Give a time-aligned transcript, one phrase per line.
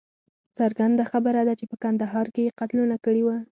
[0.57, 3.37] څرګنده خبره ده چې په کندهار کې یې قتلونه کړي وه.